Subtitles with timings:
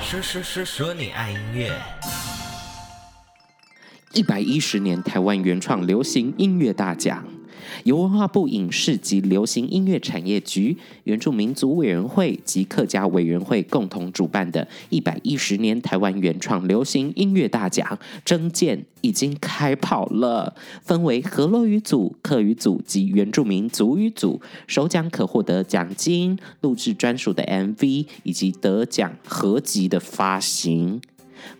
[0.00, 1.72] 说说说说你爱音乐。
[4.12, 7.33] 一百一十年台湾原创流行音乐大奖。
[7.84, 31.00] 由文化部影视及流行音乐产业局、原住民族委员会及客家委员会共同主办的一百一十年台湾原创流行音乐大奖征件已经开跑了，分为河洛语组、客语组及原住民族语组，首奖可获得奖金、录制专属的 MV 以及得奖合集的发行。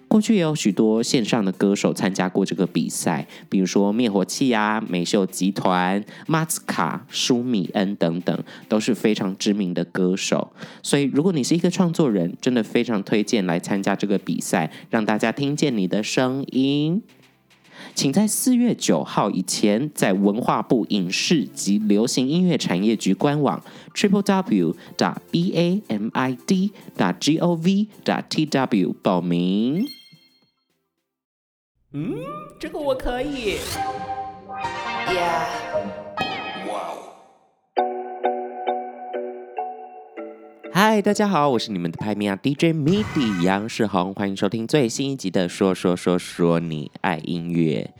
[0.06, 10.52] 过去也有许多线上的歌手参加过这个比赛，比如说灭火器啊、美秀集团、马斯卡、舒米恩等等，都是非常知名的歌手。
[10.83, 17.03] 所以，如果你是一个创作人，真的非常推荐来参加这个比赛，让大家听见你的声音。
[17.95, 23.62] 请在四月九号以前，在文化部影视及流行音乐产业局官网
[23.95, 28.95] triple w 打 b a m i d 打 g o v dot t w
[29.01, 29.86] 报名。
[31.92, 32.17] 嗯，
[32.59, 33.59] 这个我可以。
[40.77, 47.94] 嗨，大家好，我是你们的拍米亚 DJ MIDI 杨世宏，欢迎收听最新一集的说说说说你爱音乐。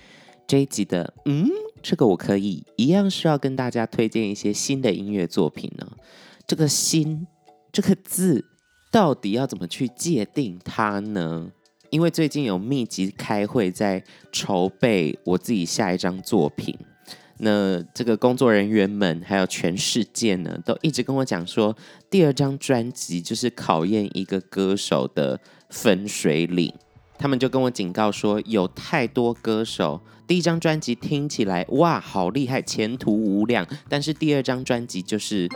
[0.45, 1.49] 这一集的，嗯，
[1.85, 5.87] 这个我可以，一样是要跟大家推荐一些新的音乐作品呢。
[6.49, 7.25] 这个“新”
[7.71, 8.45] 这个字，
[8.91, 11.53] 到底要怎么去界定它呢？
[11.91, 14.03] 因为最近有密集开会，在
[14.33, 16.77] 筹备我自己下一张作品。
[17.45, 21.77] 那这个工作人员们还有全世界呢，都一直跟我讲说，
[22.09, 26.73] 第二张专辑就是考验一个歌手的分水岭。
[27.19, 35.47] 他们就跟我警告说，有太多歌手第一张专辑听起来哇好厉害，前途无量，但是第二张专辑就是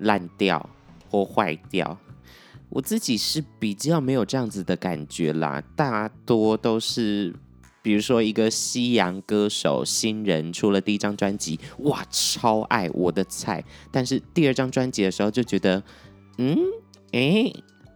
[0.00, 0.68] 烂掉
[1.08, 1.98] 或坏掉。
[2.68, 7.34] 我自己是比较没有这样子的感觉啦，大多都是。
[7.82, 13.62] 比如说，一个西洋歌手新人出了第一张专辑，哇，超爱我的菜。
[13.90, 15.82] 但是第二张专辑的时候就觉得，
[16.38, 16.56] 嗯，
[17.10, 17.52] 哎，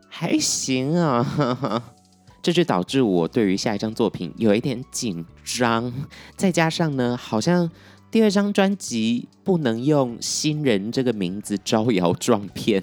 [0.09, 1.85] 还行啊，
[2.43, 5.93] 这就导致我对于下一张作品有一点紧张。
[6.37, 7.71] 再加上呢，好像
[8.11, 12.83] 第二张专辑不能用新人这个名字招摇撞骗。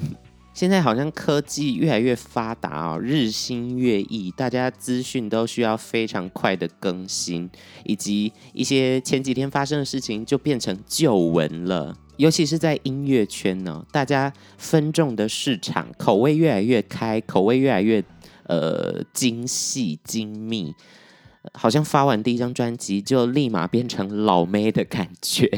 [0.53, 7.49] 现在好像科技越来越发达哦，日新月异，大家资讯都需要非常快的更新，
[7.83, 11.97] 以及一些前几天发生的事情就变成旧闻了。
[12.17, 18.03] 尤其是在音乐圈呢，大家分众的市场口味越来越开，口味越来越
[18.43, 20.75] 呃精细精密，
[21.53, 25.49] 好像发完第一张专辑就立马变成老妹的感觉。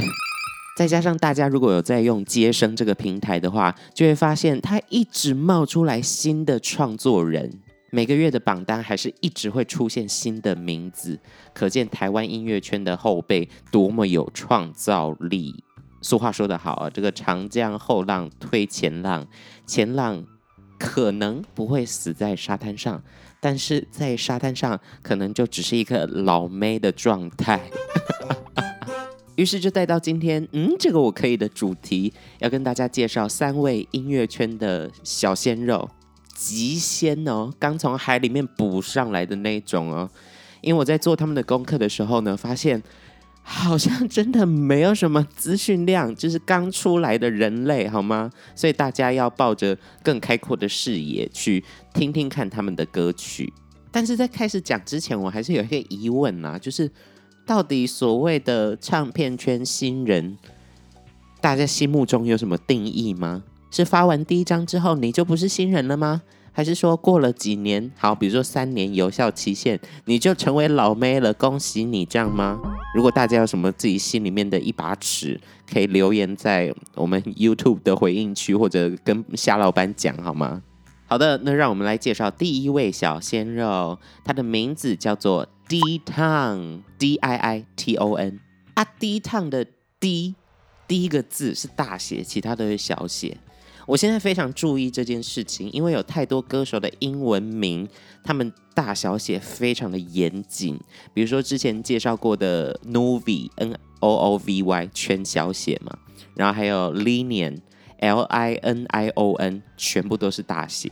[0.75, 11.17] 再加上大家如果有在用接生这个平台的话，就会发现它一直冒出来新的创作人，每个月的榜单还是一直会出现新的名字，
[11.53, 15.63] 可见台湾音乐圈的后辈多么有创造力。
[16.01, 19.25] 俗话说得好啊，这个长江后浪推前浪，
[19.65, 20.25] 前浪
[20.77, 23.01] 可能不会死在沙滩上，
[23.39, 27.61] 但是在沙滩上可能就只是一个老妹的状态。
[29.35, 35.89] 于是就带到今天，嗯，这个我可以的主题，要跟大家介绍三位音乐圈的小鲜肉，
[36.33, 40.09] 极鲜哦，刚从海里面捕上来的那种哦。
[40.61, 42.81] 因为我在做他们的功课的时候呢，发现
[43.43, 48.31] 好像真的没有什么资讯量，就是刚出来的人类，好吗？
[48.55, 51.61] 所以大家要抱着更开阔的视野去
[51.93, 53.51] 听听看他们的歌曲。
[53.91, 56.89] 但是在开始讲之前，我还是有一些疑问啊，就是。
[57.45, 60.37] 到底所谓的唱片圈新人，
[61.39, 63.43] 大家心目中有什么定义吗？
[63.69, 66.23] 是发完第一张之后你就不是新人了吗？
[66.51, 71.33] 还是说过了几年，好，比如说三年有效期限，你就成为老妹了？
[71.33, 72.57] 恭喜你，这样吗？
[72.95, 75.39] 如果大家有什么自己心里面的一把尺，
[75.71, 80.63] 可以留言在我们 YouTube 的回应区，或者跟夏老板讲好吗？
[81.07, 88.39] 好的，那让我们来介绍第一位小鲜肉，他的名字叫做 d t o n d i i T O N。
[88.73, 89.65] 啊 d t o n 的
[89.99, 90.35] D
[90.87, 93.37] 第一个字是大写，其他都是小写。
[93.85, 97.87] 我现在非常注意这件事情，因为有太多歌手的英文名，
[98.23, 100.79] 他们大小写非常的严谨。
[101.13, 105.97] 比如说之前介绍过的 Noovy，N O O V Y 全小写嘛，
[106.35, 107.59] 然后还有 Linion。
[107.99, 110.91] L I N I O N 全部都是大写，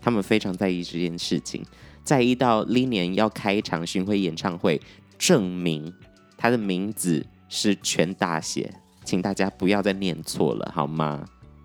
[0.00, 1.64] 他们非常在意这件事情，
[2.02, 4.80] 在一到 l i n 要开一场巡回演唱会，
[5.18, 5.92] 证明
[6.36, 8.72] 他的名字是全大写，
[9.04, 11.24] 请大家不要再念错了，好吗？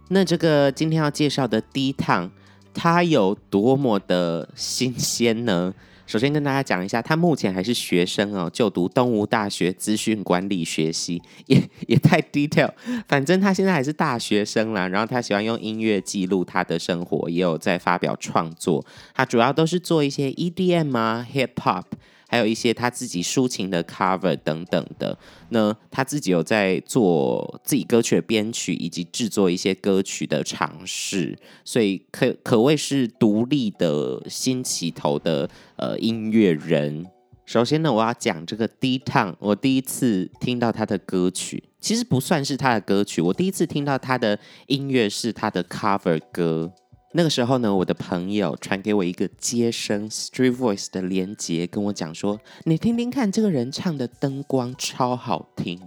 [0.09, 2.29] 那这个今天要介绍的第一趟
[2.73, 5.73] 它有多么的新鲜呢？
[6.07, 12.69] 首先跟大家讲一下，他目前还是学生哦，就读东吴大学资讯管理学系， 也也太 detail。
[13.07, 18.85] 反正他现在还是大学生啦，然后他喜欢用音乐记录他的生活，也有在发表创作。
[19.13, 21.85] 他主要都是做一些 EDM 啊，hip hop。
[22.27, 25.17] 还有一些他自己抒情的 cover 等等的，
[25.49, 37.05] 那他自己有在做自己歌曲的编曲以及制作一些歌曲的尝试，所以可可谓是独立的新起头的呃音乐人。
[37.45, 46.73] 首先呢，我要讲这个 D Town，我第一次听到他的歌曲，其实不算是他的歌曲，我第一次听到他的音乐是他的 cover 歌。
[47.17, 55.79] 那个时候呢，我的朋友传给我一个街声 Street Voice 的连接，跟我讲说：“你听听看，这个人唱的《灯光》超好听，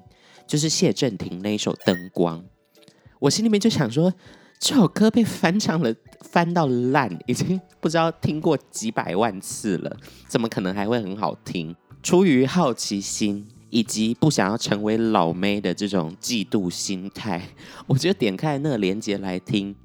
[0.46, 2.40] 就是谢震廷那一首《灯光》。”
[3.20, 4.10] 我心里面就想说，
[4.58, 9.94] 这首歌被翻唱了，翻到烂，已经不知道听过几百万次了，
[10.28, 11.76] 怎么可能还会很好听？
[12.02, 17.50] 出于好奇心以及不想要成为老妹的这种嫉妒心态，
[17.86, 19.76] 我就点开那个连接来听。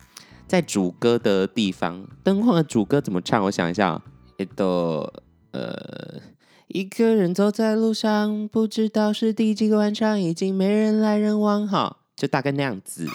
[0.53, 3.43] 在主歌的地方，灯光的主歌怎么唱？
[3.43, 3.99] 我想一下，
[4.37, 5.11] 一朵
[5.49, 6.21] 呃，
[6.67, 13.07] 一个人走在路上，不知道是第几个晚上，已经没人来人往，哈，就大概那样子。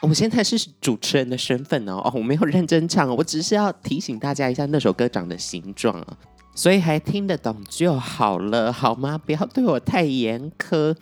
[0.00, 6.16] 我现在是主持人的身份哦，哦，我没有认真唱，我只是要提醒大家一下那首歌长的形状啊，
[6.54, 9.18] 所以还听得懂就好了，好吗？
[9.18, 10.96] 不要对我太严苛。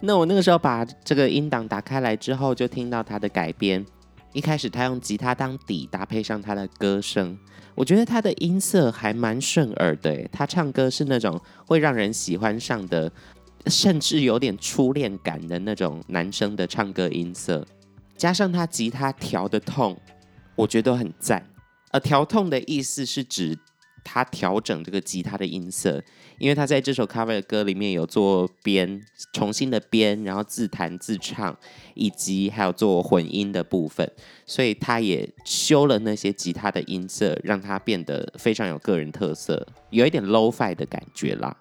[0.00, 3.86] 那我那个时候把这个音档打开来之后，就听到它的改编。
[4.32, 7.36] 一开始他用吉他当底，搭配上他的歌声，
[7.74, 10.26] 我觉得他的音色还蛮顺耳的。
[10.32, 13.10] 他唱歌是那种会让人喜欢上的，
[13.66, 17.66] 甚至有点初恋感的那种男生的唱歌音色，
[18.16, 19.98] 加上他吉他调的痛，
[20.54, 21.44] 我觉得很赞。
[21.90, 23.58] 而调痛的意思是指。
[24.04, 26.02] 他调整这个吉他的音色，
[26.38, 29.00] 因为他在这首 cover 的歌里面有做编，
[29.32, 31.56] 重新的编，然后自弹自唱，
[31.94, 34.10] 以及还有做混音的部分，
[34.46, 41.56] 所以他也修了那些吉他的音色，让它变得非常有个人特色，有一点 low fi 的感觉啦。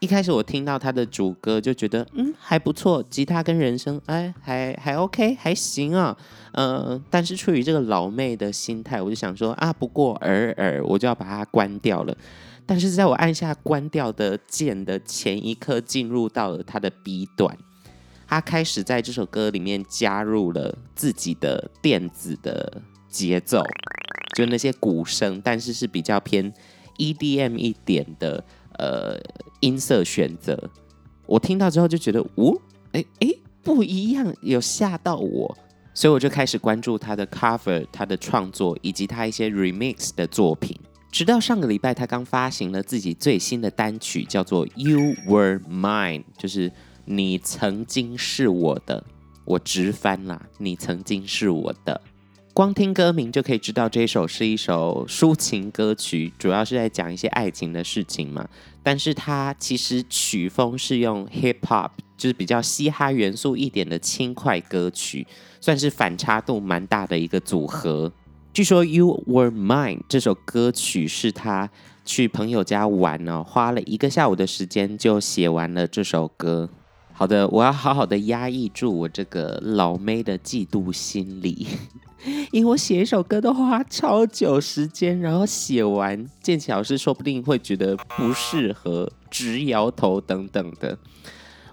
[0.00, 6.16] 一开始我听到他的主歌就觉得，嗯，还不错，吉他跟人声，哎，还还 OK，还行啊，
[6.52, 12.16] 呃，但是出于这个老妹的心态，我就想说啊，不过尔尔，我就要把它关掉了。
[12.64, 17.58] 但是在我按下关掉的键的前一刻，进入到了他的 B 段，
[18.28, 23.64] 他开始在这首歌里面加入了自己的电子的节奏，
[24.36, 26.52] 就那些鼓声，但是是比较偏
[26.98, 28.44] EDM 一点的。
[28.78, 29.20] 呃，
[29.60, 30.58] 音色选择，
[31.26, 32.56] 我听到之后就觉得，哦，
[32.92, 33.28] 哎哎，
[33.62, 35.56] 不一样，有吓到我，
[35.92, 40.78] 所以我就开始关注他的 cover、他的创作以及他一些 remix 的作品。
[41.10, 46.70] 直到上个礼拜，他刚发行了自己最新的单曲，叫做《You Were Mine》，就是
[47.04, 49.04] 你曾经是我的。
[49.44, 51.98] 我直翻啦，你曾经是我的。
[52.58, 58.48] 光听歌名就可以知道这一首是一首抒情歌曲，主要是在讲一些爱情的事情嘛。
[58.82, 65.24] 但是它其实曲风是用 hip hop，就是比较嘻哈元素一点的轻快歌曲，
[65.60, 68.12] 算是反差度蛮大的一个组合。
[68.52, 71.70] 据说《You Were Mine》这首歌曲是他
[72.04, 76.68] 去朋友家玩呢，花了一个下午的时间就写完了这首歌。
[77.18, 81.66] 好的，我要好好的压抑住我这个老妹的嫉妒心理。
[82.52, 90.96] 因为我写一首歌都花超久时间，然后写完，建骐老师说不定会觉得不适合，直摇头等等的。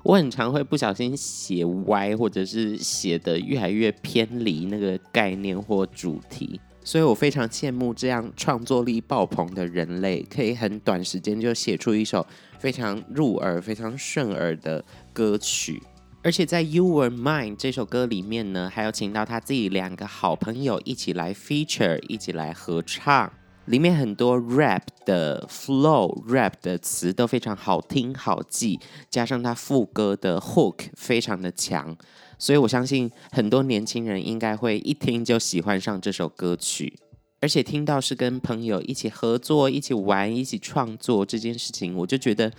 [0.02, 12.26] 我很常会不小心写歪，或者是写的越来越偏离那个概念或主题，所以我非常羡慕这样创作力爆棚的人类，可以很短时间就写出一首
[12.60, 15.82] 非常入耳、非常顺耳的歌曲。
[16.24, 23.32] 而且在《You Were Mine》这首歌里面呢，还有请到他自己两个好朋友一起来 feature，一起来合唱。
[23.66, 31.98] 里面很多 rap 的 flow，rap 的词都非常好听好记，加上他副歌的 hook 非常的强，
[32.38, 36.98] 所以我相信很多年轻人应该会一听就喜欢上这首歌曲。
[37.42, 42.52] 而且听到是跟朋友一起合作、一起玩、一起创作这件事情，我就觉得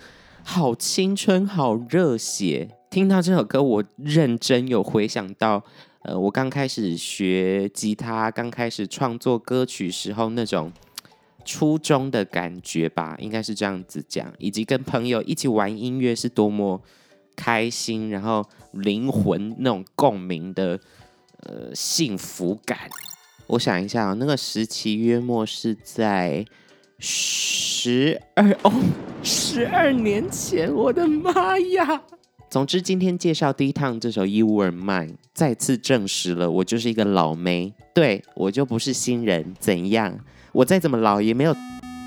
[0.43, 2.69] 好青春、好热血。
[2.89, 5.61] 听到这首歌，我认真有回想到，
[6.03, 10.71] 呃，我刚开始学吉他，刚开始创作歌曲时候那种
[11.43, 16.81] 初衷的感觉吧，应该是这样子讲，以及跟朋友一起玩音乐是多么
[17.37, 20.77] 开心，然后灵魂那种共鸣的
[21.43, 22.77] 呃幸福感。
[23.45, 26.43] 我想一下，那个时期约莫是在
[26.99, 28.73] 十二哦，
[29.23, 32.01] 十二年前，我的妈呀！
[32.49, 39.53] 总之，今天介绍第一趟这首《You Were Mine》，再次证实了我就是一个老妹，对，我就不是新人。
[39.59, 40.19] 怎样？
[40.53, 41.55] 我再怎么老也没有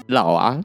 [0.08, 0.60] 老啊。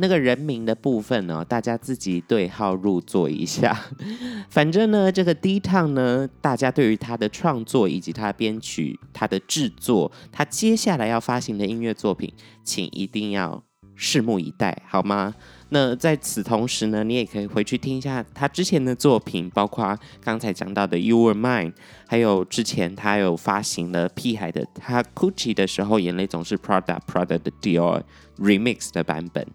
[0.00, 3.78] 那个人名的部分呢、大家自己对号入座一下。
[4.48, 12.32] 反正呢，这个 D Town 呢，大家对于他的创作以及他的编曲、他的制作、他接下来要发行的音乐作品，
[12.64, 13.62] 请一定要
[13.96, 15.34] 拭目以待，好吗？
[15.72, 21.72] 那在此同时呢，你也可以回去听一下他之前的作品，包括刚才讲到的《You Were Mine》，
[22.08, 28.02] 还有之前他有发行了屁孩的他 Gucci 的时候，眼泪总是 Prada Prada 的 Dior
[28.38, 29.46] Remix 的版本，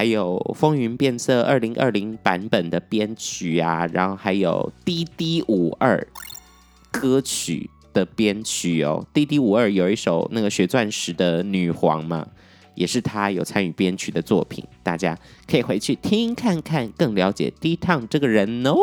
[0.00, 6.02] 还有风云变色二零二零版本的编曲啊，然后还有 DD 五二
[6.90, 12.26] 歌曲的编曲哦，DD 五二有一首那个血钻石的女皇嘛。
[12.74, 15.14] 也是他有参与编曲的作品，大家
[15.46, 18.74] 可以回去听看看，更了解 D Town 这个人哦。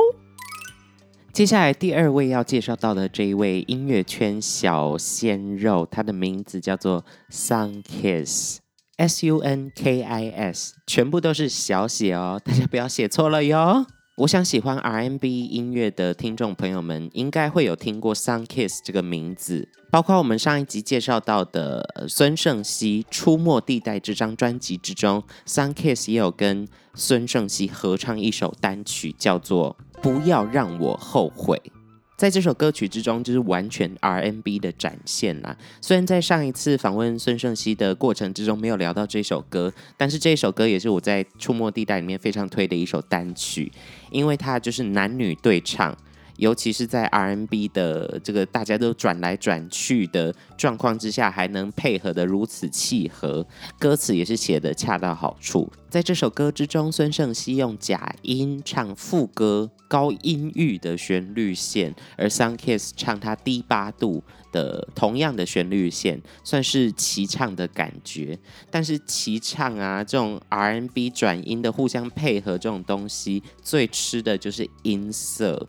[1.33, 8.59] 接下来第二位要介绍到的这一位音乐圈小鲜肉，他的名字叫做 Sun Kiss
[8.97, 13.85] Sunkist，S U N K I S，全部都是小写哦，大家不要写错了哟。
[14.17, 31.61] 我想喜欢 R&B 音乐的听众朋友们，应该会有听过 Sun Kiss 这个名字，包括我们上一集介绍到的孙盛熙《出没地带》这张专辑之中，Sun Kiss 也有跟孙盛熙合唱一首单曲，叫做《不要让我后悔》。
[32.17, 35.55] 在这首歌曲之中，就是完全 R&B 的展现啦。
[35.79, 43.71] 虽然在上一次访问孙胜熙的过程之中没有聊到这首歌，但是这首歌也是我在《触摸地带》里面非常推的一首单曲，
[44.09, 45.95] 因为它就是男女对唱。
[46.37, 53.45] 尤其是在 R&B 的这个大家都转来转去的状况之下，还能配合得如此契合，
[53.77, 55.71] 歌词也是写得恰到好处。
[55.89, 68.37] 在这首歌之中，孙盛希用假音唱副歌高音域的旋律线，而 Sun Kiss 唱他低八度的同样的旋律线，算是齐唱的感觉。
[68.69, 75.67] 但是齐唱啊，这种 R&B 转音的互相配合这种东西，最吃的就是音色。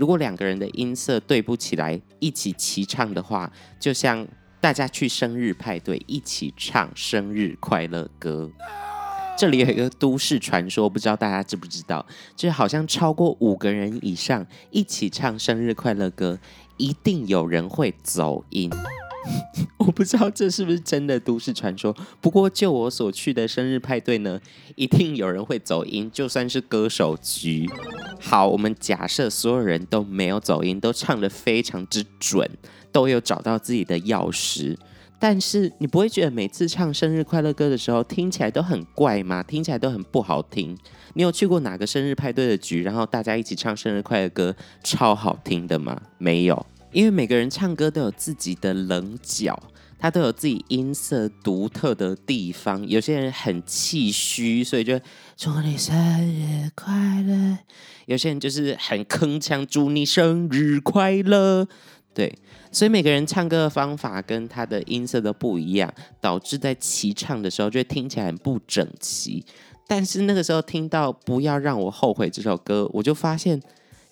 [0.00, 4.26] 如果两个人的音色对不起来，一起齐唱的话，就像
[4.58, 8.50] 大家去生日派对一起唱生日快乐歌。
[9.36, 16.38] 这里有一个都市传说，不知道大家知不知道，就是好像超过五个人以上一起唱生日快乐歌，
[16.78, 18.70] 一定有人会走音。
[19.78, 24.40] 我不知道这是不是真的都市传说，不过就我所去的生日派对呢，
[24.76, 27.68] 一定有人会走音，就算是歌手局。
[28.20, 32.48] 好，我们假设所有人都没有走音，都唱得非常之准，
[32.92, 34.76] 都有找到自己的钥匙。
[35.18, 39.42] 但是你不会觉得每次唱生日快乐歌的时候听起来都很怪吗？
[39.42, 40.74] 听起来都很不好听。
[41.14, 46.00] 你有去过哪个生日派对的局，然后大家一起唱生日快乐歌，超好听的吗？
[46.16, 46.64] 没有。
[46.92, 49.56] 因为每个人唱歌都有自己的棱角，
[49.96, 52.86] 他都有自己音色独特的地方。
[52.88, 54.98] 有些人很气虚，所以就
[55.36, 55.94] 祝你生
[56.26, 57.58] 日快乐；
[58.06, 61.68] 有些人就是很铿锵，祝你生日快乐。
[62.12, 62.36] 对，
[62.72, 69.44] 所以每个人唱歌的方法跟他的音色都不一样，导致在齐唱的时候就会听起来很不整齐。
[69.86, 73.62] 但是那个时候听到《不要让我后悔》这首歌，我就发现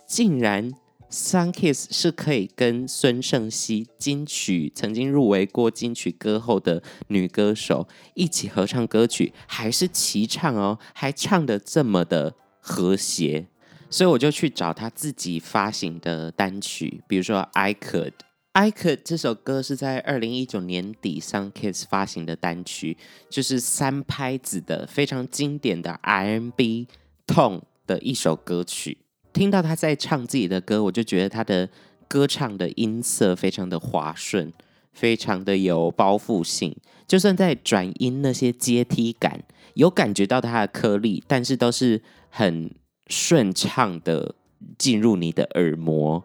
[0.07, 0.73] 竟然。
[1.11, 13.47] Sun Kiss 是可以跟孙盛希金曲曾经入围过金曲歌后的女歌手一起合唱歌曲，还是齐唱哦，还唱得这么的和谐，
[13.89, 18.13] 所以我就去找他自己发行的单曲，比如说 I Could
[18.53, 22.99] I Could 这首歌是在二零一九年底 Sun Kiss 发行的单曲，
[23.31, 26.87] 就是三拍子的非常经典的 R&B
[27.27, 28.99] tone 的一首歌曲。
[29.39, 31.69] 听到他在唱自己的歌，我就觉得他的
[32.09, 34.53] 歌唱的音色非常的滑顺，
[34.93, 36.77] 非常的有包覆性。
[37.07, 42.75] 就算在转音那些阶梯感，有感觉到他的颗粒，但是都是很
[43.07, 44.35] 顺畅的
[44.77, 46.25] 进入你的耳膜。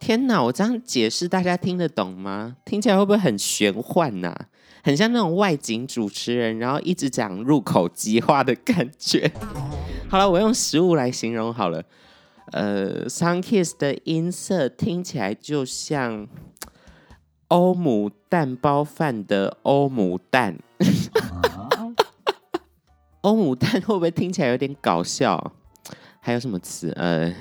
[0.00, 2.56] 天哪，我这样解释大家听得懂吗？
[2.64, 4.34] 听起来会不会很玄幻呐、
[4.82, 9.30] 很像那种外景主持人，然后一直讲入口即化的感觉。
[10.08, 11.84] 好了，我用食物来形容好了。
[12.52, 16.28] 呃，Sun Kiss 的音色听起来就像
[17.48, 20.58] 欧姆蛋包饭的欧姆蛋，
[23.22, 25.52] 欧姆蛋会不会听起来有点搞笑？
[26.20, 26.90] 还有什么词？
[26.96, 27.32] 呃，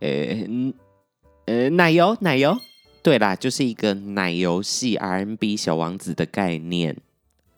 [0.00, 0.72] 呃，
[1.46, 2.56] 呃，奶油，奶油。
[3.02, 6.96] 对啦，就是一个奶油系 R&B 小王子的概念。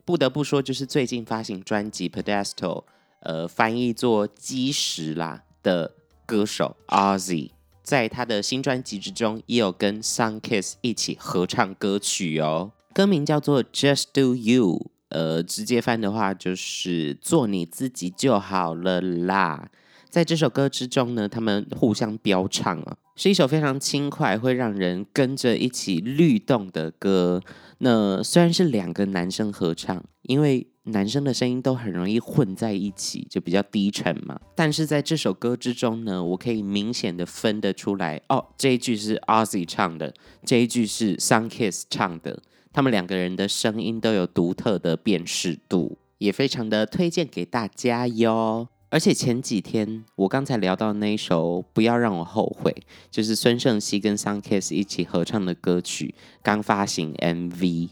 [0.05, 2.83] 不得不说，就是最近发行专辑《Pedestal》，
[3.21, 5.95] 呃，翻译做“基石”啦的
[6.29, 12.73] 歌手 Ozzy，在他的新专辑之中也有跟 Sun Kiss 一起合唱歌曲哦。
[12.93, 14.67] 歌名叫做《Just Do You》，
[15.09, 19.71] 呃，直接翻的话就是“做你自己就好了啦”。
[20.11, 22.99] 在这首歌之中呢，他们互相飙唱啊。
[23.17, 27.43] 是一首非常轻快，会让人跟着一起律动的歌。
[27.79, 34.39] 那虽然是两个男生合唱，因为男生的声音都很容易混在一起，就比较低沉嘛。
[34.55, 40.15] 但是在这首歌之中呢，我可以明显的分得出来，哦，这一句是 Ozzy 唱的，
[40.45, 42.43] 这一句是 Sun Kiss 唱的。
[42.73, 48.69] 他们两个人的声音都有独特的辨识度，也非常的推荐给大家哟。
[48.91, 52.71] 而且前几天我刚才聊到那一首《不要让我后悔》，
[53.11, 57.91] 就是孙盛希跟 Sun Kiss 一起合唱的歌曲，刚发行 MV，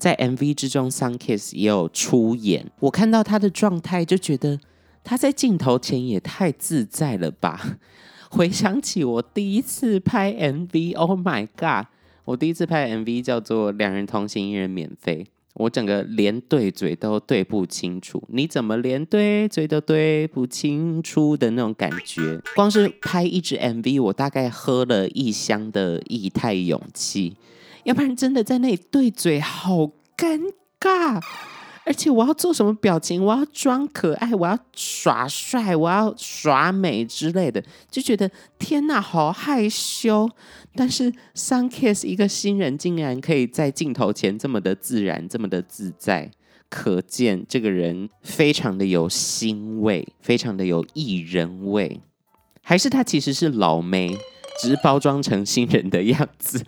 [0.00, 2.64] 在 MV 之中，Sun Kiss 也有出演。
[2.80, 4.58] 我看到他的状态，就觉得
[5.04, 7.76] 他在镜头前也太自在了吧！
[8.32, 11.88] 回想起我第一次拍 MV，Oh my God！
[12.24, 15.24] 我第一次拍 MV 叫做《两人同行一人免费》。
[15.54, 22.40] 我整个连对嘴都对不清楚，你怎么连对嘴都对不清楚的那种感觉？
[22.54, 27.36] 光是拍一支 MV，我大概喝了一箱的液态勇气，
[27.90, 29.78] 要不然真的在那里对嘴好
[30.16, 30.40] 尴
[30.78, 31.20] 尬。
[31.84, 33.24] 而且我要做什么表情？
[33.24, 38.30] 我要装可爱，我要耍帅，我要耍美之类的，就觉得
[38.60, 40.30] 天哪，好害羞。
[40.76, 46.30] 但是 Sun Kiss 一个新人竟然可以在镜头前这么的自然，这么的自在，
[46.68, 52.00] 可见这个人非常的有欣味，非常的有艺人味。
[52.62, 54.16] 还是他其实是老妹，
[54.60, 56.64] 只是包装成新人的样子。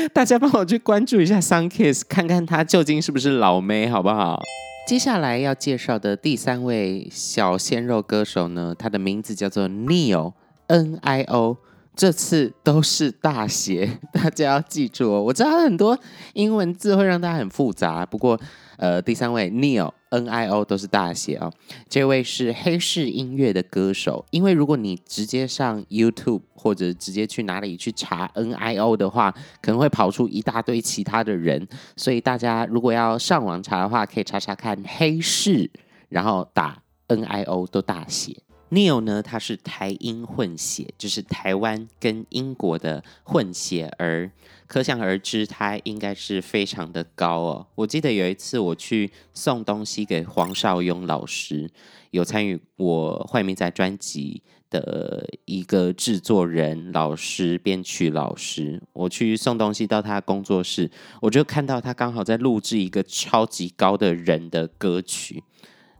[0.14, 4.42] 大家帮我去关注一下 Sun Kiss，看看他究竟是不是老妹，好不好？
[4.86, 10.32] 接下来要介绍的第三位小鲜肉歌手呢，他的名字叫做 Neo
[10.66, 11.58] N I O，
[11.94, 15.22] 这次都是大写， 大家要记住哦。
[15.22, 15.98] 我知道很多
[16.34, 18.40] 英文字会让大家很复杂，不过。
[18.80, 21.52] 呃，第三位 Nio N I O 都是大写啊、哦。
[21.86, 31.68] 这位是黑市音乐的歌手，因为如果你直接上 YouTube 或者直接去哪里去查 N I O 的话，可能会跑出一大堆其他的人。
[31.94, 35.70] 所以大家如果要上网查的话，可以查查看黑市，
[36.08, 38.34] 然后打 N I O 都大写。
[38.70, 44.30] Nio 呢，他是台英混血，就是台湾跟英国的混血儿。
[44.68, 47.66] 可想而知，他应该是非常的高哦。
[47.74, 51.68] 我记得有一次我去送东西给黄少雍老师，
[52.12, 58.80] 有参与我坏名仔专辑的一个制作人、老师、编曲老师。
[58.92, 60.88] 我去送东西到他工作室，
[61.22, 65.42] 我就看到他刚好在录制一个超级高的人的歌曲。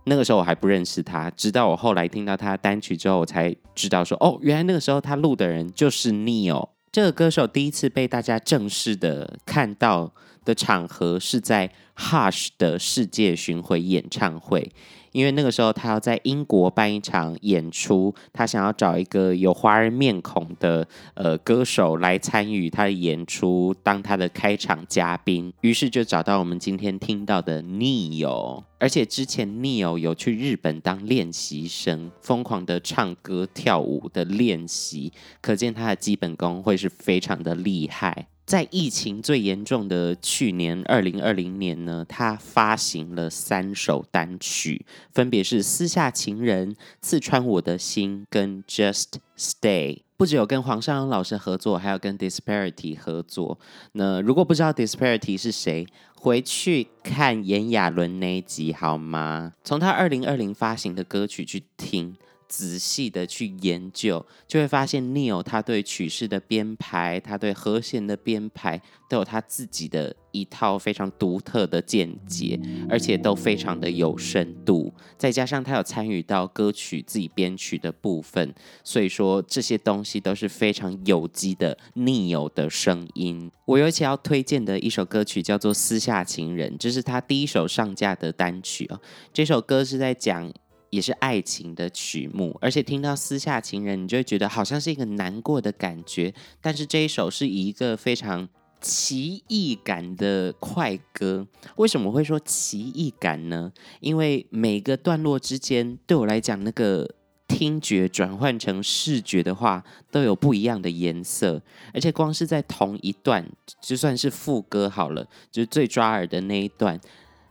[0.04, 6.68] 那个时候我还不认识他，直到我后来听到他单曲之后，我才知道说，哦，原来那个时候他录的人就是 Nio。
[6.90, 10.12] 这个歌手第一次被大家正式的看到
[10.44, 14.72] 的场合是在 Hush 的世界巡回演唱会。
[15.12, 25.52] 因为那个时候他要在英国办一场演出，他想要找一个有华人面孔的呃歌手来参与他的演出，当他的开场嘉宾。
[25.62, 38.28] 于是就找到我们今天听到的 Nio，而且之前 Nio 有去日本当练习生，疯狂的唱歌跳舞的练习，可见他的基本功会是非常的厉害。
[38.50, 49.94] 在疫情最严重的去年二零二零年呢，他发行了三首单曲，分别是《私下情人》、《刺穿我的心》跟《Just Stay》。
[50.16, 53.56] 不只有跟黄尚老师合作，还有跟 Disparity 合作。
[53.92, 55.86] 那如果不知道 Disparity 是谁，
[56.16, 59.52] 回去看炎亚纶那一集好吗？
[59.62, 62.16] 从他二零二零发行的歌曲去听。
[62.50, 72.58] 仔细的去研究，就会发现 Nio 他对曲式的编排，他对和弦的编排，都有他自己的一套非常独特的见解，
[72.88, 74.92] 而且都非常的有深度。
[75.16, 83.48] 再加上他有参与到歌曲自己编曲的部分，所以说这些东西都是非常有机的 Nio 的声音。
[83.64, 89.00] 我尤其要推荐的一首歌曲叫做《私下情人》，这是他第一首上架的单曲哦。
[89.32, 90.52] 这首歌是在讲。
[90.90, 96.34] 也是爱情的曲目，而且听到私下情人，你就会觉得好像是一个难过的感觉。
[96.60, 98.48] 但是这一首是一个非常
[98.80, 101.46] 奇异感的快歌。
[101.76, 103.72] 为什么会说奇异感呢？
[104.00, 107.08] 因为每个段落之间，对我来讲，那个
[107.46, 111.60] 听觉转换成视觉的话，都有不一样的颜色。
[111.92, 113.48] 而且光是在同一段，
[113.80, 116.98] 就算是副歌好了，就是最抓耳的那一段，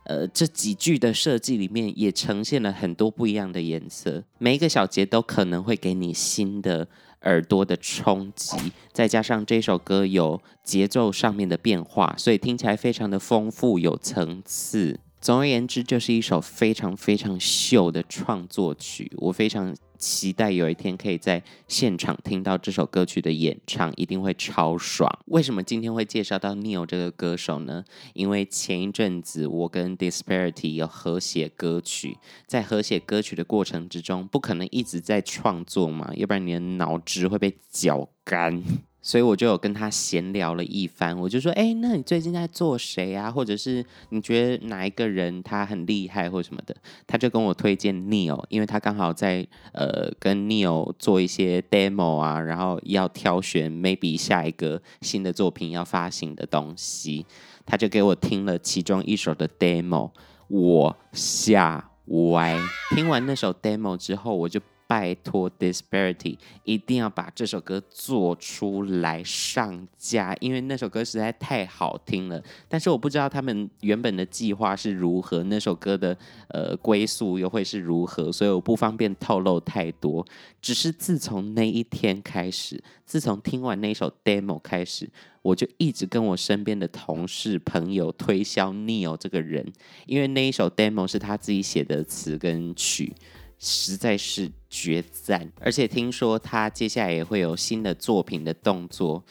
[0.10, 4.24] 呃，这几句的设计里面也呈现了很多不一样的颜色。
[4.40, 6.88] 每一个小节都可能会给你新的
[7.22, 8.58] 耳朵的冲击，
[8.92, 15.00] 再加上这首歌有节奏上面的变化，所以听起来非常的丰富有层次。
[15.22, 19.12] 总而言之，就是一首非常非常秀的创作曲。
[19.18, 25.08] 我非常期待有一天可以在现场听到这首歌曲的演唱，一定会超爽。
[25.26, 27.84] 为什么今天会介绍到 Ne-Yo 这个歌手呢？
[28.14, 38.64] 因为前一阵子我跟 Disparity 有合写歌曲，在合写歌曲的过程之中，不可能一直在创作嘛，要不然你的脑汁会被搅干。
[39.10, 43.32] 所以我就有跟他闲聊了一番，我就说，哎，那你最近在做谁啊？
[43.32, 46.76] 或者是你觉得哪一个人他很厉害或什么的？
[47.08, 57.26] 他就跟我推荐 Neil，因为他刚好在呃跟 Neil 做一些 demo 啊，然后要挑选 maybe 下一个新的作品要发行的东西，
[57.66, 60.12] 他就给我听了其中一首的 demo，
[60.50, 62.56] 我吓歪。
[62.92, 64.62] 听完那首 demo 之后，我就。
[64.90, 72.44] 拜托，Disparity 一定要把这首歌做出来上架，因为那首歌实在太好听了。
[72.68, 80.26] 但是我不知道他们原本的计划是如何，那首歌的呃归宿又会是如何，所以我不方便透露太多。
[80.60, 85.08] 只是自从那一天开始，自从听完那首 demo 开始，
[85.44, 89.72] 我就一直跟我身边的同事朋友推销 Neil 这个人，
[90.08, 93.14] 因为那一首 demo 是他自己写的词跟曲。
[93.60, 99.24] 实在是绝赞，而且听说他接下来也会有新的作品的动作，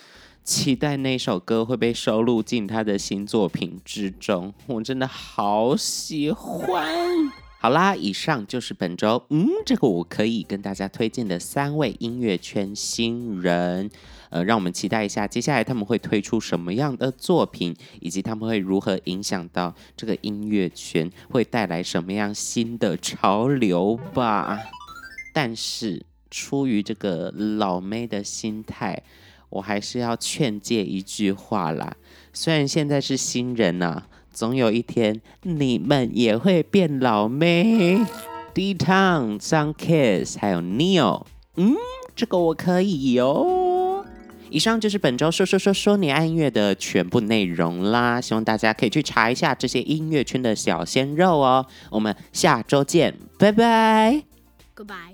[0.44, 4.52] 期待那首歌会被收录进他的新作品之中。
[4.66, 6.94] 我真的好喜欢。
[7.60, 13.90] 好啦，以上就是本周，嗯，这个我可以跟大家推荐的三位音乐圈新人。
[14.30, 24.58] 呃，让我们期待一下，接下来他们会推出什么样的作品，以及他们会如何影响到这个音乐圈，会带来什么样新的潮流吧。
[25.32, 29.02] 但是，出于这个老妹的心态，
[29.48, 31.96] 我还是要劝诫一句话啦。
[32.32, 38.04] 虽然现在是新人呐、啊，总有一天你们也会变老妹。
[38.54, 41.24] D Town、Sun Kiss，还有 Neo，
[41.56, 41.76] 嗯，
[42.16, 43.57] 这个我可以哟。
[44.50, 51.66] 以上就是本周说说说说你爱音乐的全部内容啦，希望大家可以去查一下这些音乐圈的小鲜肉哦。
[51.90, 54.22] 我们下周见，拜拜。
[54.76, 55.07] Goodbye。